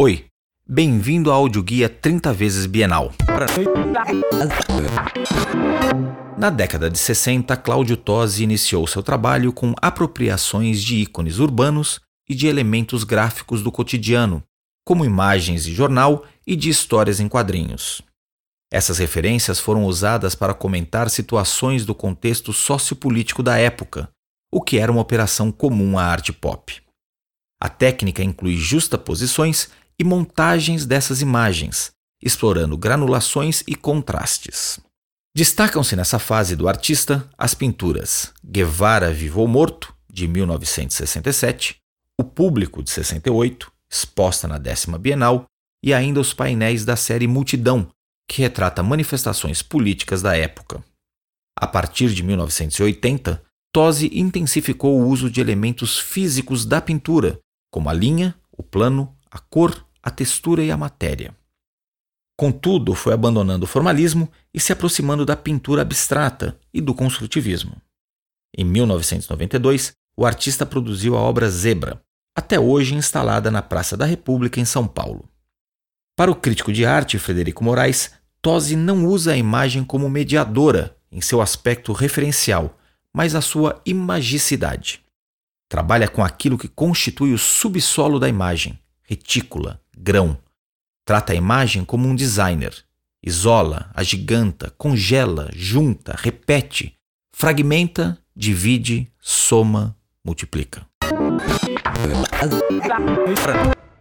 Oi, 0.00 0.26
bem-vindo 0.64 1.28
ao 1.28 1.38
audioguia 1.40 1.88
30 1.88 2.32
vezes 2.32 2.66
bienal. 2.66 3.10
Na 6.38 6.50
década 6.50 6.88
de 6.88 6.96
60, 6.96 7.56
Cláudio 7.56 7.96
Tosi 7.96 8.44
iniciou 8.44 8.86
seu 8.86 9.02
trabalho 9.02 9.52
com 9.52 9.74
apropriações 9.82 10.80
de 10.84 10.98
ícones 10.98 11.40
urbanos 11.40 12.00
e 12.30 12.34
de 12.36 12.46
elementos 12.46 13.02
gráficos 13.02 13.60
do 13.60 13.72
cotidiano, 13.72 14.40
como 14.84 15.04
imagens 15.04 15.64
de 15.64 15.74
jornal 15.74 16.24
e 16.46 16.54
de 16.54 16.70
histórias 16.70 17.18
em 17.18 17.26
quadrinhos. 17.26 18.00
Essas 18.72 18.98
referências 18.98 19.58
foram 19.58 19.84
usadas 19.84 20.36
para 20.36 20.54
comentar 20.54 21.10
situações 21.10 21.84
do 21.84 21.92
contexto 21.92 22.52
sociopolítico 22.52 23.42
da 23.42 23.58
época, 23.58 24.08
o 24.54 24.62
que 24.62 24.78
era 24.78 24.92
uma 24.92 25.02
operação 25.02 25.50
comum 25.50 25.98
à 25.98 26.04
arte 26.04 26.32
pop. 26.32 26.80
A 27.60 27.68
técnica 27.68 28.22
inclui 28.22 28.56
justaposições 28.56 29.68
e 30.00 30.04
montagens 30.04 30.86
dessas 30.86 31.20
imagens, 31.20 31.90
explorando 32.22 32.76
granulações 32.76 33.62
e 33.66 33.74
contrastes. 33.74 34.78
Destacam-se 35.36 35.94
nessa 35.94 36.18
fase 36.18 36.56
do 36.56 36.68
artista 36.68 37.28
as 37.36 37.54
pinturas 37.54 38.32
Guevara 38.44 39.12
Vivo 39.12 39.40
ou 39.40 39.48
Morto, 39.48 39.94
de 40.10 40.26
1967, 40.26 41.76
O 42.18 42.24
Público, 42.24 42.82
de 42.82 42.90
68, 42.90 43.70
exposta 43.90 44.48
na 44.48 44.58
décima 44.58 44.98
Bienal, 44.98 45.44
e 45.84 45.94
ainda 45.94 46.18
os 46.18 46.34
painéis 46.34 46.84
da 46.84 46.96
série 46.96 47.28
Multidão, 47.28 47.88
que 48.28 48.42
retrata 48.42 48.82
manifestações 48.82 49.62
políticas 49.62 50.20
da 50.20 50.36
época. 50.36 50.82
A 51.56 51.66
partir 51.66 52.12
de 52.12 52.22
1980, 52.22 53.42
Tosi 53.72 54.10
intensificou 54.12 55.00
o 55.00 55.06
uso 55.06 55.30
de 55.30 55.40
elementos 55.40 55.98
físicos 55.98 56.64
da 56.64 56.80
pintura, 56.80 57.38
como 57.70 57.88
a 57.88 57.92
linha, 57.92 58.34
o 58.50 58.62
plano, 58.62 59.16
a 59.30 59.38
cor, 59.38 59.86
a 60.08 60.10
textura 60.10 60.64
e 60.64 60.70
a 60.70 60.76
matéria. 60.76 61.34
Contudo, 62.36 62.94
foi 62.94 63.12
abandonando 63.12 63.64
o 63.64 63.68
formalismo 63.68 64.30
e 64.54 64.60
se 64.60 64.72
aproximando 64.72 65.26
da 65.26 65.36
pintura 65.36 65.82
abstrata 65.82 66.58
e 66.72 66.80
do 66.80 66.94
construtivismo. 66.94 67.76
Em 68.56 68.64
1992, 68.64 69.92
o 70.16 70.24
artista 70.24 70.64
produziu 70.64 71.16
a 71.16 71.20
obra 71.20 71.50
Zebra, 71.50 72.00
até 72.36 72.58
hoje 72.58 72.94
instalada 72.94 73.50
na 73.50 73.60
Praça 73.60 73.96
da 73.96 74.04
República, 74.04 74.60
em 74.60 74.64
São 74.64 74.86
Paulo. 74.86 75.28
Para 76.16 76.30
o 76.30 76.34
crítico 76.34 76.72
de 76.72 76.86
arte 76.86 77.18
Frederico 77.18 77.62
Moraes, 77.62 78.12
Tosi 78.40 78.76
não 78.76 79.06
usa 79.06 79.32
a 79.32 79.36
imagem 79.36 79.84
como 79.84 80.08
mediadora 80.08 80.96
em 81.10 81.20
seu 81.20 81.40
aspecto 81.40 81.92
referencial, 81.92 82.78
mas 83.12 83.34
a 83.34 83.40
sua 83.40 83.80
imagicidade. 83.84 85.00
Trabalha 85.68 86.08
com 86.08 86.24
aquilo 86.24 86.56
que 86.56 86.68
constitui 86.68 87.32
o 87.32 87.38
subsolo 87.38 88.18
da 88.18 88.28
imagem, 88.28 88.78
retícula, 89.02 89.80
grão. 89.98 90.38
Trata 91.04 91.32
a 91.32 91.36
imagem 91.36 91.84
como 91.84 92.08
um 92.08 92.14
designer. 92.14 92.74
Isola, 93.22 93.90
agiganta, 93.94 94.72
congela, 94.78 95.50
junta, 95.52 96.14
repete, 96.16 96.94
fragmenta, 97.32 98.18
divide, 98.34 99.10
soma, 99.20 99.96
multiplica. 100.24 100.86